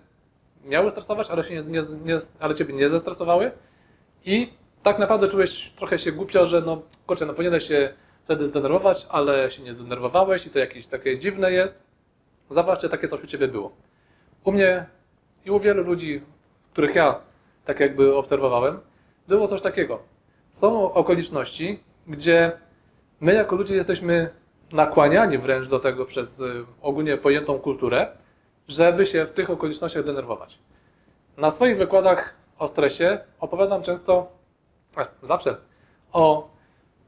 [0.65, 3.51] miały stresować, ale, się nie, nie, ale Ciebie nie zestresowały
[4.25, 4.53] i
[4.83, 9.51] tak naprawdę czułeś trochę się głupio, że no kurczę, no powinieneś się wtedy zdenerwować, ale
[9.51, 11.79] się nie zdenerwowałeś i to jakieś takie dziwne jest.
[12.49, 13.71] Zobacz, czy takie coś u Ciebie było.
[14.43, 14.85] U mnie
[15.45, 16.21] i u wielu ludzi,
[16.73, 17.19] których ja
[17.65, 18.79] tak jakby obserwowałem,
[19.27, 19.99] było coś takiego.
[20.51, 22.51] Są okoliczności, gdzie
[23.21, 24.29] my jako ludzie jesteśmy
[24.71, 28.07] nakłaniani wręcz do tego przez y, ogólnie pojętą kulturę,
[28.67, 30.59] żeby się w tych okolicznościach denerwować.
[31.37, 34.31] Na swoich wykładach o stresie opowiadam często,
[35.21, 35.57] zawsze,
[36.11, 36.49] o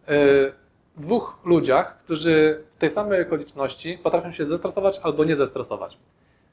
[0.09, 0.53] y,
[0.97, 5.97] dwóch ludziach, którzy w tej samej okoliczności potrafią się zestresować albo nie zestresować.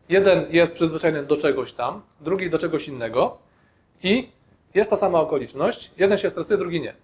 [0.08, 3.38] Jeden jest przyzwyczajony do czegoś tam, drugi do czegoś innego
[4.02, 4.28] i
[4.74, 6.94] jest ta sama okoliczność, jeden się stresuje, drugi nie.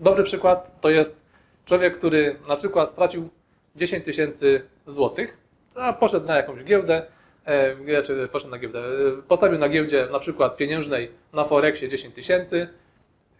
[0.00, 1.23] Dobry przykład to jest
[1.64, 3.28] człowiek, który na przykład stracił
[3.76, 5.36] 10 tysięcy złotych,
[5.74, 7.02] a poszedł na jakąś giełdę,
[7.44, 12.14] e, czy poszedł na giełdę, e, postawił na giełdzie na przykład pieniężnej na Forexie 10
[12.14, 12.68] tysięcy,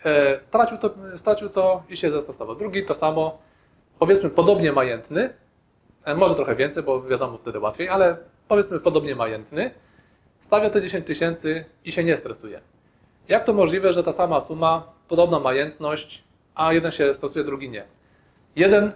[0.04, 2.56] e, stracił to, stracił to i się zastosował.
[2.56, 3.38] Drugi to samo,
[3.98, 5.30] powiedzmy podobnie majętny,
[6.16, 8.16] może trochę więcej, bo wiadomo wtedy łatwiej, ale
[8.48, 9.70] powiedzmy podobnie majętny,
[10.40, 12.60] stawia te 10 tysięcy i się nie stresuje.
[13.28, 17.84] Jak to możliwe, że ta sama suma, podobna majętność, a jeden się stresuje, drugi nie?
[18.56, 18.92] Jeden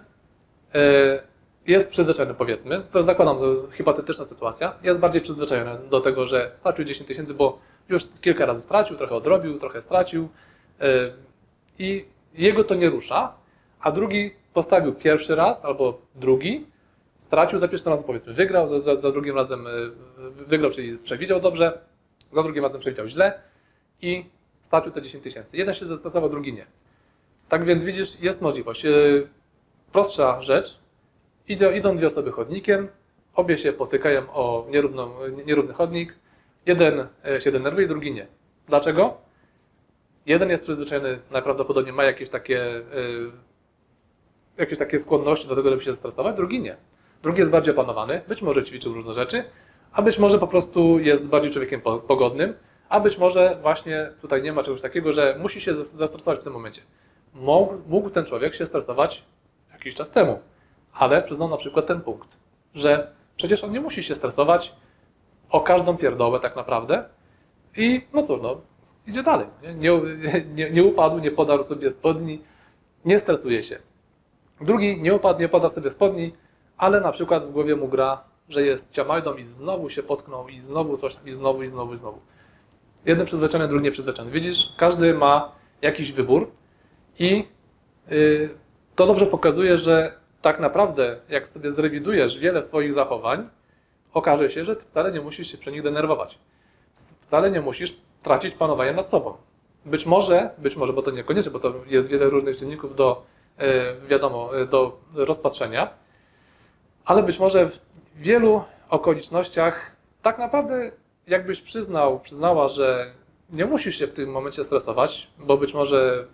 [0.75, 1.23] e,
[1.67, 6.85] jest przyzwyczajony, powiedzmy, to zakładam, to hipotetyczna sytuacja, jest bardziej przyzwyczajony do tego, że stracił
[6.85, 10.29] 10 tysięcy, bo już kilka razy stracił, trochę odrobił, trochę stracił
[10.81, 10.85] e,
[11.79, 13.33] i jego to nie rusza,
[13.81, 16.65] a drugi postawił pierwszy raz albo drugi,
[17.17, 19.69] stracił za pierwszym razem, powiedzmy, wygrał, za, za, drugim razem e,
[20.29, 21.79] wygrał, czyli przewidział dobrze,
[22.33, 23.41] za drugim razem przewidział źle
[24.01, 24.25] i
[24.61, 25.57] stracił te 10 tysięcy.
[25.57, 26.65] Jeden się zestresował, drugi nie.
[27.49, 28.85] Tak więc widzisz, jest możliwość.
[29.91, 30.79] Prostsza rzecz,
[31.47, 32.87] Idzie, idą dwie osoby chodnikiem,
[33.35, 35.11] obie się potykają o nierówną,
[35.45, 36.13] nierówny chodnik,
[36.65, 38.27] jeden e, się denerwuje, drugi nie.
[38.67, 39.17] Dlaczego?
[40.25, 42.81] Jeden jest przyzwyczajony, najprawdopodobniej ma jakieś takie, e,
[44.57, 46.77] jakieś takie skłonności do tego, żeby się stresować, drugi nie.
[47.23, 49.43] Drugi jest bardziej opanowany, być może ćwiczył różne rzeczy,
[49.91, 52.53] a być może po prostu jest bardziej człowiekiem po- pogodnym,
[52.89, 56.53] a być może właśnie tutaj nie ma czegoś takiego, że musi się zastresować w tym
[56.53, 56.81] momencie.
[57.33, 59.23] Mógł, mógł ten człowiek się stresować
[59.79, 60.39] jakiś czas temu,
[60.93, 62.37] ale przyznał na przykład ten punkt,
[62.75, 64.75] że przecież on nie musi się stresować
[65.49, 67.05] o każdą pierdołę tak naprawdę
[67.77, 68.61] i no cóż, no,
[69.07, 69.47] idzie dalej.
[69.75, 69.91] Nie,
[70.55, 72.41] nie, nie, upadł, nie podarł sobie spodni,
[73.05, 73.79] nie stresuje się.
[74.61, 76.33] Drugi nie upadł, nie poda sobie spodni,
[76.77, 80.59] ale na przykład w głowie mu gra, że jest ciamajdą i znowu się potknął i
[80.59, 82.19] znowu coś tam, i znowu, i znowu, i znowu.
[83.05, 84.31] Jeden przyzwyczajony, drugi nieprzyzwyczajony.
[84.31, 86.51] Widzisz, każdy ma jakiś wybór
[87.19, 87.47] i
[88.09, 88.49] yy,
[88.99, 93.49] to dobrze pokazuje, że tak naprawdę, jak sobie zrewidujesz wiele swoich zachowań,
[94.13, 96.39] okaże się, że ty wcale nie musisz się przy nich denerwować.
[97.21, 99.33] Wcale nie musisz tracić panowania nad sobą.
[99.85, 103.23] Być może, być może, bo to niekoniecznie, bo to jest wiele różnych czynników do,
[103.57, 105.89] e, wiadomo, e, do rozpatrzenia,
[107.05, 107.79] ale być może w
[108.15, 110.91] wielu okolicznościach tak naprawdę
[111.27, 113.11] jakbyś przyznał, przyznała, że
[113.49, 116.25] nie musisz się w tym momencie stresować, bo być może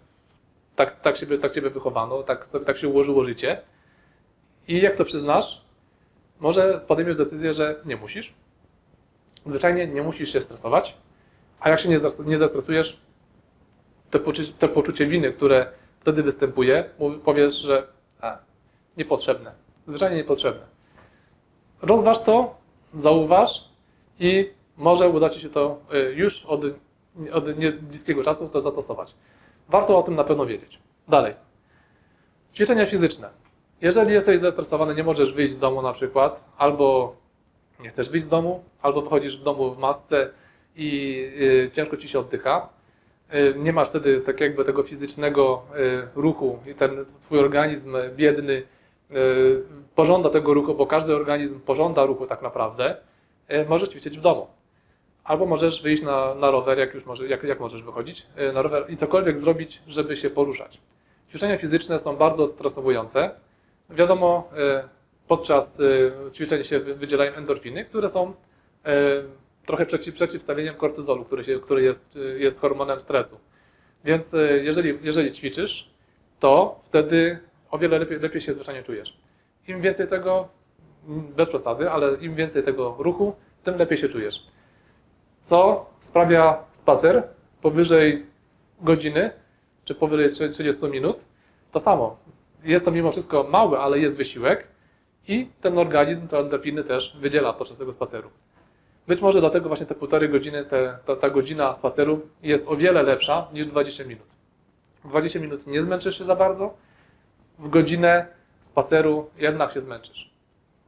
[0.75, 3.61] tak, tak, siebie, tak ciebie wychowano, tak, sobie- tak się ułożyło życie,
[4.67, 5.61] i jak to przyznasz,
[6.39, 8.33] może podejmiesz decyzję, że nie musisz.
[9.45, 10.97] Zwyczajnie nie musisz się stresować,
[11.59, 12.99] a jak się nie, nie zestresujesz,
[14.11, 15.67] to, poczu- to poczucie winy, które
[15.99, 16.89] wtedy występuje,
[17.25, 17.87] powiesz, że
[18.21, 18.37] a,
[18.97, 19.51] niepotrzebne.
[19.87, 20.65] Zwyczajnie niepotrzebne.
[21.81, 22.57] Rozważ to,
[22.93, 23.69] zauważ
[24.19, 26.61] i może uda Ci się to y, już od,
[27.33, 27.43] od
[28.25, 29.15] czasu to zastosować.
[29.69, 30.79] Warto o tym na pewno wiedzieć.
[31.07, 31.33] Dalej.
[32.53, 33.29] Ćwiczenia fizyczne.
[33.81, 37.15] Jeżeli jesteś zestresowany, nie możesz wyjść z domu na przykład, albo
[37.79, 40.29] nie chcesz wyjść z domu, albo wychodzisz w domu w masce
[40.75, 42.69] i y, ciężko ci się oddycha,
[43.33, 45.61] y, nie masz wtedy tak jakby tego fizycznego
[46.15, 48.63] y, ruchu i ten twój organizm biedny y,
[49.95, 52.95] pożąda tego ruchu, bo każdy organizm pożąda ruchu tak naprawdę,
[53.69, 54.47] możesz ćwiczyć w domu.
[55.25, 58.61] Albo możesz wyjść na, na rower, jak już może, jak, jak możesz wychodzić y, na
[58.61, 60.81] rower i cokolwiek zrobić, żeby się poruszać.
[61.29, 63.31] Ćwiczenia fizyczne są bardzo odstresowujące.
[63.89, 64.83] Wiadomo, e,
[65.27, 68.33] podczas e, ćwiczeń się wy- wydzielają endorfiny, które są
[68.85, 68.93] e,
[69.65, 73.39] trochę przeciw, przeciwstawieniem kortyzolu, który, się, który jest, e, jest hormonem stresu.
[74.03, 75.89] Więc e, jeżeli, jeżeli ćwiczysz,
[76.39, 77.39] to wtedy
[77.71, 79.17] o wiele lepiej, lepiej się zwyczajnie czujesz.
[79.67, 80.47] Im więcej tego,
[81.09, 84.47] m, bez przesady, ale im więcej tego ruchu, tym lepiej się czujesz.
[85.45, 87.23] Co sprawia spacer
[87.61, 88.25] powyżej
[88.81, 89.31] godziny,
[89.83, 91.17] czy powyżej 30 minut,
[91.71, 92.17] to samo.
[92.63, 94.67] Jest to mimo wszystko mały, ale jest wysiłek
[95.27, 98.29] i ten organizm, te endorfiny też wydziela podczas tego spaceru.
[99.07, 103.03] Być może dlatego właśnie te półtorej godziny, te, ta, ta godzina spaceru jest o wiele
[103.03, 104.27] lepsza niż 20 minut.
[105.03, 106.73] W 20 minut nie zmęczysz się za bardzo,
[107.59, 108.27] w godzinę
[108.61, 110.31] spaceru jednak się zmęczysz.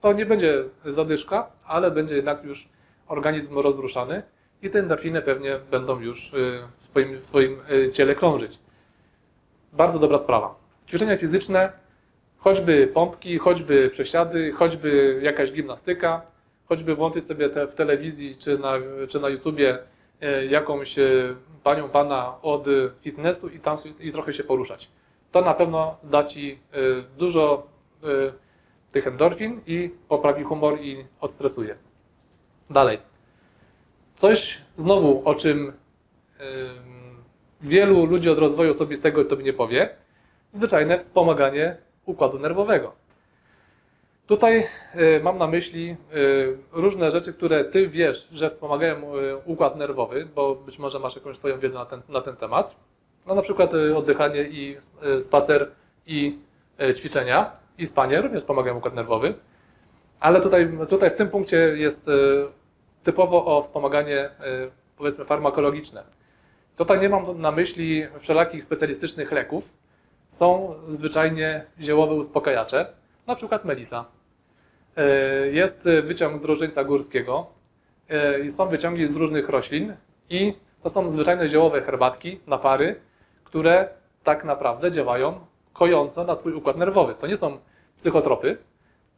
[0.01, 2.69] To nie będzie zadyszka, ale będzie jednak już
[3.07, 4.23] organizm rozruszany
[4.61, 8.59] i te endorfiny pewnie będą już y, w twoim, w twoim y, ciele krążyć.
[9.73, 10.55] Bardzo dobra sprawa.
[10.87, 11.71] Ćwiczenia fizyczne,
[12.37, 16.21] choćby pompki, choćby przesiady, choćby jakaś gimnastyka,
[16.65, 18.73] choćby włączyć sobie te, w telewizji czy na,
[19.09, 19.79] czy na YouTubie
[20.21, 20.95] e, jakąś
[21.63, 22.65] panią, pana od
[23.01, 24.89] fitnessu i tam i trochę się poruszać.
[25.31, 26.59] To na pewno da Ci
[27.17, 27.67] dużo
[28.91, 31.75] tych endorfin i poprawi humor i odstresuje.
[32.69, 33.16] Dalej.
[34.17, 35.73] Coś znowu, o czym ym,
[37.61, 39.89] wielu ludzi od rozwoju osobistego Tobie nie powie,
[40.51, 42.93] zwyczajne wspomaganie układu nerwowego.
[44.27, 49.75] Tutaj y, mam na myśli y, różne rzeczy, które Ty wiesz, że wspomagają y, układ
[49.75, 52.75] nerwowy, bo być może masz jakąś swoją wiedzę na ten, na ten temat.
[53.27, 54.77] No na przykład oddychanie i
[55.21, 55.71] spacer
[56.07, 56.39] i
[56.97, 57.51] ćwiczenia.
[57.77, 59.33] i spanie również wspomagają układ nerwowy,
[60.19, 62.11] ale tutaj, tutaj w tym punkcie jest e,
[63.03, 64.29] typowo o wspomaganie, e,
[64.97, 66.03] powiedzmy, farmakologiczne.
[66.75, 69.69] Tutaj nie mam na myśli wszelakich specjalistycznych leków.
[70.27, 72.93] Są zwyczajnie ziołowe uspokajacze,
[73.27, 74.05] na przykład melisa.
[74.97, 75.07] E,
[75.47, 77.47] Jest wyciąg z różańca górskiego
[78.45, 79.95] i są wyciągi z różnych roślin
[80.29, 82.95] i to są zwyczajne ziołowe herbatki, napary,
[83.43, 83.89] które
[84.23, 85.39] tak naprawdę działają
[85.73, 87.15] kojąco na Twój układ nerwowy.
[87.15, 87.57] To nie są
[87.97, 88.57] psychotropy,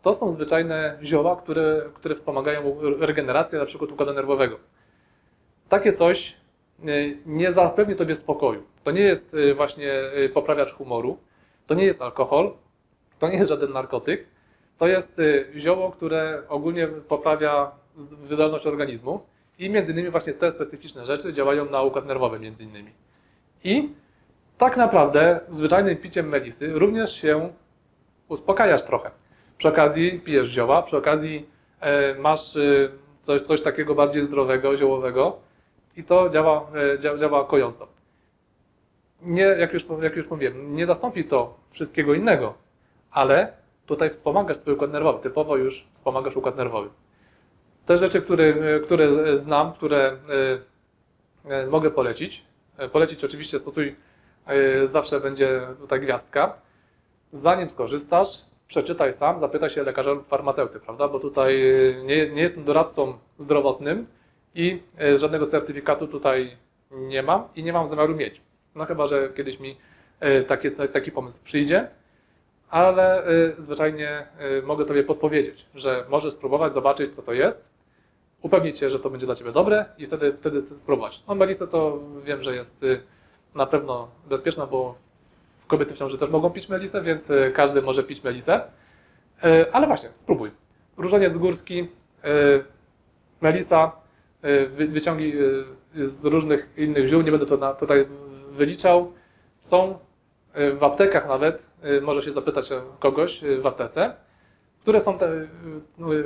[0.02, 4.60] to są zwyczajne zioła, które, które wspomagają regenerację na przykład układu nerwowego.
[5.70, 6.36] Takie coś
[6.88, 8.64] y, nie zapewni Tobie spokoju.
[8.84, 11.18] To nie jest y, właśnie y, poprawiacz humoru,
[11.68, 12.54] to nie jest alkohol,
[13.20, 14.26] to nie jest żaden narkotyk,
[14.78, 15.22] to jest
[15.56, 17.72] zioło, które ogólnie poprawia
[18.24, 19.20] wydolność organizmu
[19.60, 22.92] i między innymi właśnie te specyficzne rzeczy działają na układ nerwowy między innymi.
[23.64, 23.90] I
[24.58, 27.50] tak naprawdę zwyczajnym piciem melisy również się
[28.28, 29.12] uspokajasz trochę.
[29.60, 32.90] Przy okazji pijesz zioła, przy okazji e, masz e,
[33.22, 35.38] coś, coś takiego bardziej zdrowego, ziołowego
[35.98, 37.88] i to działa, e, dzia, działa kojąco.
[39.22, 42.54] Nie, jak już, jak już mówiłem, nie zastąpi to wszystkiego innego,
[43.12, 43.54] ale
[43.86, 46.90] tutaj wspomagasz swój układ nerwowy, typowo już wspomagasz układ nerwowy.
[47.86, 50.18] Te rzeczy, które, które znam, które
[51.70, 52.46] mogę polecić,
[52.92, 53.96] polecić oczywiście stosuj,
[54.86, 56.54] zawsze będzie tutaj gwiazdka,
[57.32, 61.08] zanim skorzystasz, przeczytaj sam, zapytaj się lekarza lub farmaceuty, prawda?
[61.08, 64.08] Bo tutaj y, nie, nie jestem doradcą zdrowotnym
[64.56, 66.58] i y, żadnego certyfikatu tutaj
[66.92, 68.42] nie mam i nie mam zamiaru mieć.
[68.76, 69.78] No chyba, że kiedyś mi
[70.24, 71.88] y, taki, taki pomysł przyjdzie,
[72.70, 73.24] ale
[73.58, 74.28] zwyczajnie
[74.64, 77.70] mogę Tobie podpowiedzieć, że możesz spróbować, zobaczyć co to jest,
[78.42, 81.24] upewnić się, że to będzie dla Ciebie dobre i wtedy, wtedy spróbować.
[81.28, 82.86] No melisę to wiem, że jest
[83.56, 84.96] na pewno bezpieczna, bo
[85.70, 88.62] kobiety w ciąży też mogą pić melisę, więc y, każdy może pić melisę.
[89.46, 90.52] Y, Ale właśnie, spróbuj.
[90.98, 92.64] Różaniec górski, y,
[93.42, 93.92] melisa,
[94.70, 95.34] wy- wyciągi
[95.96, 98.06] z różnych innych ziół, nie będę to tutaj
[98.52, 99.12] wyliczał.
[99.60, 100.00] Są
[100.54, 101.70] w aptekach nawet,
[102.02, 104.14] może się zapytać kogoś w aptece,
[104.82, 105.48] które są, te,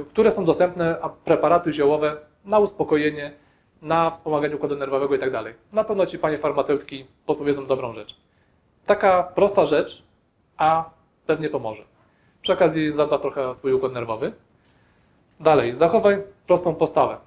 [0.09, 3.33] które są dostępne, preparaty ziołowe na uspokojenie,
[3.81, 5.53] na wspomaganie układu nerwowego i tak dalej.
[5.73, 8.22] Na pewno Ci panie farmaceutki podpowiedzą dobrą rzecz.
[8.85, 10.03] Taka prosta rzecz,
[10.57, 10.89] a
[11.27, 11.83] pewnie pomoże.
[12.41, 14.31] Przy okazji zadbasz trochę o swój układ nerwowy.
[15.39, 17.17] Dalej, zachowaj prostą postawę.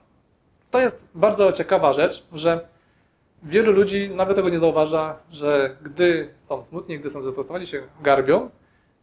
[0.71, 2.69] To jest bardzo ciekawa rzecz, że
[3.43, 8.51] wielu ludzi nawet tego nie zauważa, że gdy są smutni, gdy są zestresowani, się garbią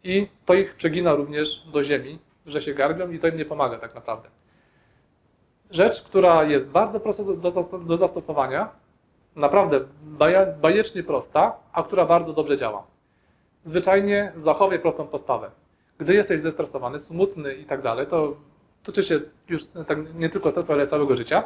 [0.04, 3.78] i to ich przegina również do ziemi, że się garbią i to im nie pomaga
[3.78, 4.30] tak naprawdę.
[5.72, 7.24] Rzecz, która jest bardzo prosta
[7.86, 8.70] do, zastosowania,
[9.36, 9.80] naprawdę
[10.62, 12.84] bajecznie prosta, a która bardzo dobrze działa.
[13.64, 15.52] Zwyczajnie zachowaj prostą postawę.
[15.98, 18.38] Gdy jesteś zestresowany, smutny i tak dalej, to
[18.84, 19.20] tyczy się
[19.50, 21.44] już tak nie tylko stresu, ale całego życia.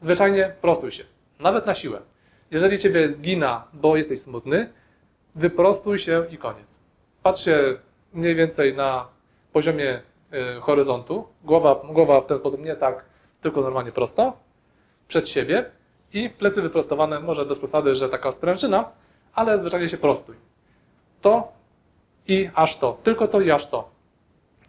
[0.00, 1.04] Zwyczajnie prostuj się,
[1.40, 2.00] nawet na siłę.
[2.50, 4.72] Jeżeli ciebie zgina, bo jesteś smutny,
[5.34, 6.78] wyprostuj się i koniec.
[7.22, 7.76] Patrz się
[8.12, 9.08] mniej więcej na
[9.52, 10.00] poziomie
[10.58, 13.04] y, horyzontu, głowa, głowa w ten sposób nie tak,
[13.40, 14.36] tylko normalnie prosto,
[15.08, 15.70] przed siebie
[16.12, 18.90] i plecy wyprostowane, może bez przesady, że taka sprężyna,
[19.34, 20.36] ale zwyczajnie się prostuj.
[21.20, 21.52] To
[22.26, 23.90] i aż to, tylko to i aż to.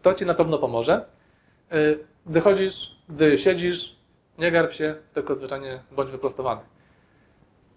[0.02, 1.06] To Ci na pewno pomoże.
[2.26, 3.96] Gdy chodzisz, gdy siedzisz,
[4.38, 6.62] nie garb się, tylko zwyczajnie bądź wyprostowany.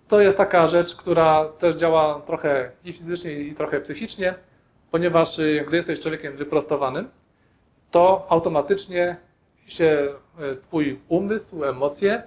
[0.08, 4.34] To jest taka rzecz, która też działa trochę i fizycznie, i trochę psychicznie,
[4.90, 7.10] ponieważ y, gdy jesteś człowiekiem wyprostowanym,
[7.90, 9.16] to automatycznie
[9.66, 10.08] się
[10.40, 12.22] y, Twój umysł, emocje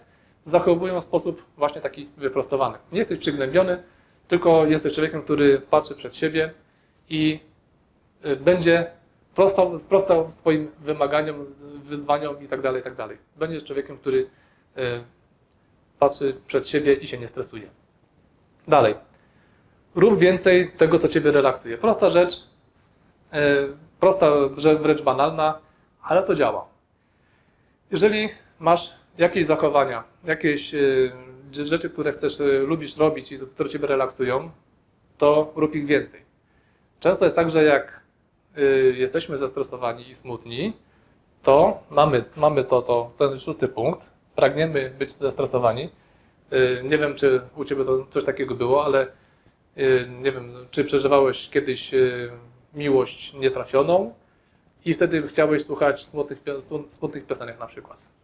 [0.49, 2.77] zachowują w sposób właśnie taki wyprostowany.
[2.91, 3.83] Nie jesteś przygnębiony,
[4.27, 6.51] tylko jesteś człowiekiem, który patrzy przed siebie
[7.09, 7.39] i
[8.25, 8.91] y, będzie
[9.35, 11.45] prostał, sprostał swoim wymaganiom,
[11.83, 12.73] wyzwaniom itd.
[12.75, 13.07] itd.
[13.35, 15.03] Będziesz człowiekiem, który y,
[15.99, 17.69] patrzy przed siebie i się nie stresuje.
[18.67, 18.95] Dalej.
[19.95, 21.77] Rób więcej tego, co Ciebie relaksuje.
[21.77, 22.33] Prosta rzecz,
[23.33, 23.37] y,
[23.99, 24.31] prosta,
[24.79, 25.59] wręcz banalna,
[26.01, 26.65] ale to działa.
[27.91, 31.11] Jeżeli masz jakieś zachowania, jakieś y,
[31.51, 34.49] rzeczy, które chcesz, y, lubisz robić i które Ciebie relaksują,
[35.17, 36.21] to rób ich więcej.
[36.99, 38.01] Często jest tak, że jak
[38.57, 40.73] y, jesteśmy zestresowani i smutni,
[41.43, 45.89] to mamy, mamy to, to, ten szósty punkt, pragniemy być zestresowani.
[46.83, 49.07] Nie wiem, czy u Ciebie to coś takiego było, ale
[50.21, 51.91] nie wiem, czy przeżywałeś kiedyś
[52.73, 54.13] miłość nietrafioną
[54.85, 56.39] i wtedy chciałeś słuchać smutnych,
[56.89, 58.18] smutnych piosenek na przykład.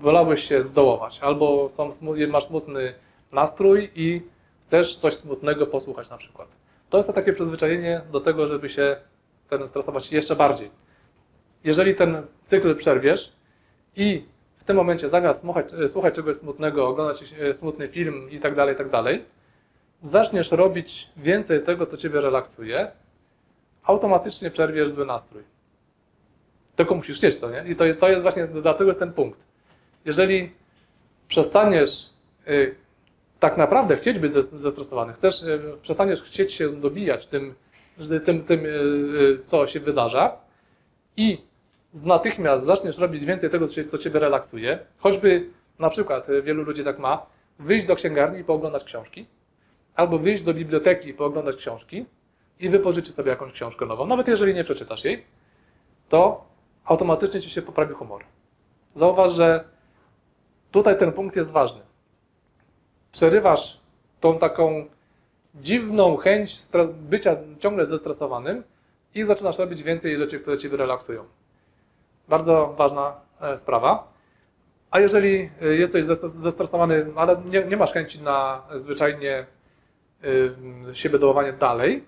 [0.00, 1.90] Wolałeś się zdołować, albo są,
[2.28, 2.94] masz smutny
[3.32, 4.22] nastrój i
[4.66, 6.48] chcesz coś smutnego posłuchać na przykład.
[6.90, 8.96] To jest to takie przyzwyczajenie do tego, żeby się
[9.48, 10.70] ten stresować jeszcze bardziej.
[11.64, 13.32] Jeżeli ten cykl przerwiesz
[13.96, 14.24] i
[14.56, 18.76] w tym momencie zamiast słuchać, słuchać czegoś smutnego, oglądać e, smutny film i tak dalej,
[18.76, 19.24] tak dalej,
[20.02, 22.90] zaczniesz robić więcej tego, co Ciebie relaksuje,
[23.84, 25.42] automatycznie przerwiesz zły nastrój.
[26.76, 27.64] Tylko musisz chcieć to, nie?
[27.68, 29.40] I to, to jest właśnie, dlatego jest ten punkt.
[30.04, 30.52] Jeżeli
[31.28, 32.10] przestaniesz
[32.48, 32.74] y,
[33.40, 37.54] tak naprawdę chcieć być zes- zestresowany, chcesz, y, przestaniesz chcieć się dobijać tym,
[37.98, 40.36] że- tym, tym y, y, co się wydarza
[41.16, 41.38] i
[41.94, 46.84] natychmiast zaczniesz robić więcej tego, co, co Ciebie relaksuje, choćby na przykład y, wielu ludzi
[46.84, 47.26] tak ma,
[47.58, 49.26] wyjść do księgarni i pooglądać książki,
[49.94, 52.06] albo wyjść do biblioteki i pooglądać książki
[52.60, 55.24] i wypożyczyć sobie jakąś książkę nową, nawet jeżeli nie przeczytasz jej,
[56.08, 56.44] to
[56.84, 58.24] automatycznie Ci się poprawi humor.
[58.94, 59.64] Zauważ, że
[60.74, 61.80] tutaj ten punkt jest ważny.
[63.12, 63.80] Przerywasz
[64.20, 64.84] tą taką
[65.54, 66.58] dziwną chęć
[66.92, 68.62] bycia ciągle zestresowanym
[69.14, 71.24] i zaczynasz robić więcej rzeczy, które Cię relaksują.
[72.28, 74.12] Bardzo ważna e, sprawa.
[74.90, 79.46] A jeżeli e, jesteś zes- zestresowany, ale nie, nie masz chęci na zwyczajnie
[80.24, 82.04] y, siebie dołowanie dalej,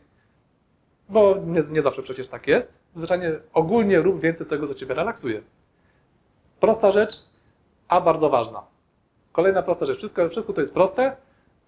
[1.08, 5.42] bo nie, nie zawsze przecież tak jest, zwyczajnie ogólnie rób więcej tego, co Ciebie relaksuje.
[6.60, 7.35] Prosta rzecz,
[7.88, 8.62] a bardzo ważna.
[9.32, 9.98] Kolejna prosta rzecz.
[9.98, 11.16] Wszystko, wszystko to jest proste,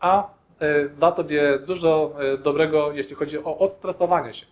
[0.01, 0.31] a
[0.63, 4.47] y, da Tobie dużo y, dobrego, jeśli chodzi o odstresowanie się.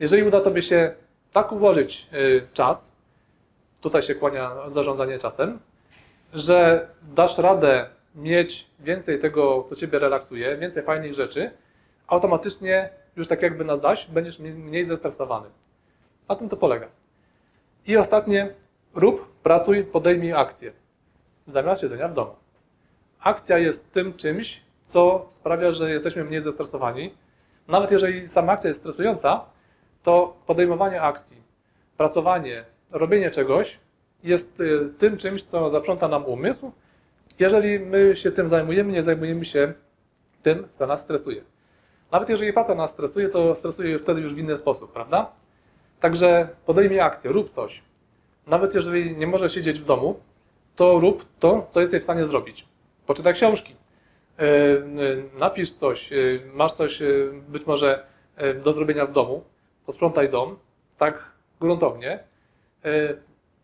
[0.00, 0.94] Jeżeli uda Tobie się
[1.32, 2.92] tak ułożyć y, czas,
[3.80, 5.58] tutaj się kłania zarządzanie czasem,
[6.34, 11.50] że dasz radę mieć więcej tego, co Ciebie relaksuje, więcej fajnych rzeczy,
[12.06, 15.48] automatycznie już tak jakby na zaś będziesz mniej zestresowany.
[16.28, 16.86] Na tym to polega.
[17.86, 18.54] I ostatnie,
[18.96, 20.72] rób, pracuj, podejmij akcję.
[21.46, 22.34] Zamiast siedzenia w domu.
[23.20, 27.14] Akcja jest tym czymś, co sprawia, że jesteśmy mniej zestresowani.
[27.68, 29.44] Nawet jeżeli sama akcja jest stresująca,
[30.02, 31.36] to podejmowanie akcji,
[31.96, 33.78] pracowanie, robienie czegoś
[34.24, 36.72] jest y, tym czymś, co zaprząta nam umysł.
[37.38, 39.72] Jeżeli my się tym zajmujemy, nie zajmujemy się
[40.42, 41.42] tym, co nas stresuje.
[42.12, 45.32] Nawet jeżeli praca nas stresuje, to stresuje wtedy już w inny sposób, prawda?
[46.00, 47.82] Także podejmij akcję, rób coś.
[48.46, 50.20] Nawet jeżeli nie możesz siedzieć w domu,
[50.76, 52.66] to rób to, co jesteś w stanie zrobić.
[53.06, 53.76] Poczytaj książki,
[54.38, 54.46] yy,
[54.94, 57.02] yy, napisz coś, yy, masz coś
[57.48, 58.06] być może
[58.64, 59.44] do zrobienia w domu,
[59.86, 60.56] posprzątaj dom,
[60.98, 62.18] tak gruntownie,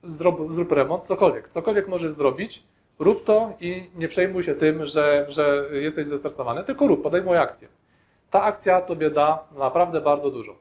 [0.04, 1.48] zrób, zrób remont, cokolwiek.
[1.48, 2.62] Cokolwiek możesz zrobić,
[2.98, 7.68] rób to i nie przejmuj się tym, że, że jesteś zestresowany, tylko rób, podejmuj akcję.
[8.30, 10.54] Ta akcja Tobie da naprawdę bardzo dużo.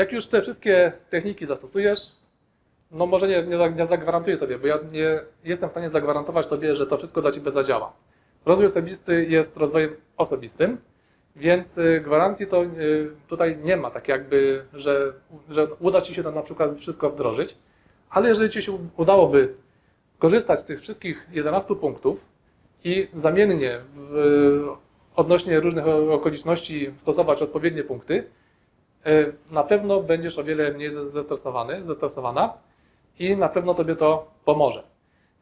[0.00, 2.12] Jak już te wszystkie techniki zastosujesz,
[2.90, 6.76] no może nie, nie, nie zagwarantuję Tobie, bo ja nie jestem w stanie zagwarantować Tobie,
[6.76, 7.92] że to wszystko dla Ciebie zadziała.
[8.46, 10.78] Rozwój osobisty jest rozwojem osobistym,
[11.36, 15.12] więc y, gwarancji to y, tutaj nie ma, tak jakby, że,
[15.50, 17.56] że uda Ci się to na przykład wszystko wdrożyć,
[18.10, 19.54] ale jeżeli Ci się udałoby
[20.18, 22.24] korzystać z tych wszystkich 11 punktów
[22.84, 24.68] i zamiennie w,
[25.16, 28.24] odnośnie różnych okoliczności stosować odpowiednie punkty,
[29.50, 32.52] na pewno będziesz o wiele mniej ze- zestresowany, zestresowana
[33.18, 34.82] i na pewno Tobie to pomoże.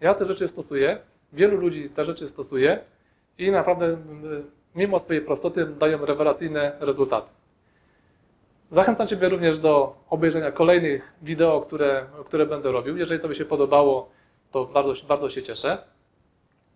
[0.00, 0.98] Ja te rzeczy stosuję,
[1.32, 2.78] wielu ludzi te rzeczy stosuje
[3.38, 3.96] i naprawdę y,
[4.74, 7.28] mimo swojej prostoty dają rewelacyjne rezultaty.
[8.70, 12.96] Zachęcam Ciebie również do obejrzenia kolejnych wideo, które, które będę robił.
[12.96, 14.08] Jeżeli Tobie się podobało,
[14.52, 15.78] to bardzo, bardzo się cieszę.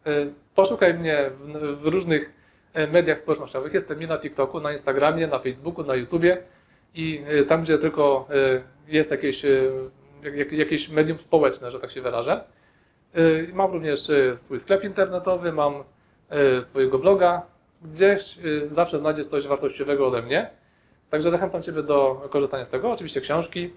[0.06, 2.32] Y, Poszukaj mnie w, w różnych
[2.74, 3.74] e, mediach społecznościowych.
[3.74, 6.42] Jestem i na TikToku, na Instagramie, na Facebooku, na YouTubie
[6.94, 8.28] i y, tam, gdzie tylko
[8.88, 9.72] y, jest jakieś, y,
[10.22, 12.44] jak- jak- jakieś medium społeczne, że tak się wyrażę.
[13.52, 15.74] Mam również swój sklep internetowy, mam
[16.62, 17.42] swojego bloga.
[17.82, 20.50] Gdzieś zawsze znajdziesz coś wartościowego ode mnie.
[21.10, 22.90] Także zachęcam Ciebie do korzystania z tego.
[22.92, 23.70] Oczywiście książki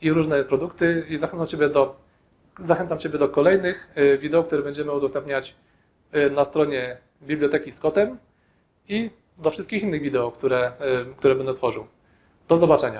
[0.00, 1.96] i różne produkty i zachęcam Ciebie do,
[2.60, 5.54] zachęcam Ciebie do kolejnych wideo, które będziemy udostępniać
[6.30, 8.16] na stronie Biblioteki z Kotem
[8.88, 10.72] i do wszystkich innych wideo, które,
[11.16, 11.86] które będę tworzył.
[12.50, 12.98] Do zobaczenia.